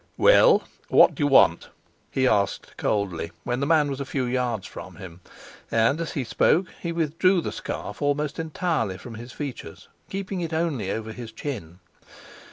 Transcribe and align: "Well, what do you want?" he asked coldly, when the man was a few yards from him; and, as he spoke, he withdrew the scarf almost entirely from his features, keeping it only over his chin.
"Well, 0.17 0.63
what 0.89 1.13
do 1.13 1.21
you 1.21 1.27
want?" 1.27 1.69
he 2.09 2.27
asked 2.27 2.75
coldly, 2.75 3.31
when 3.43 3.59
the 3.59 3.67
man 3.67 3.87
was 3.87 3.99
a 4.01 4.03
few 4.05 4.25
yards 4.25 4.65
from 4.65 4.95
him; 4.95 5.21
and, 5.69 6.01
as 6.01 6.13
he 6.13 6.23
spoke, 6.23 6.65
he 6.81 6.91
withdrew 6.91 7.39
the 7.39 7.51
scarf 7.51 8.01
almost 8.01 8.39
entirely 8.39 8.97
from 8.97 9.13
his 9.13 9.31
features, 9.31 9.89
keeping 10.09 10.41
it 10.41 10.53
only 10.53 10.89
over 10.89 11.11
his 11.11 11.31
chin. 11.31 11.81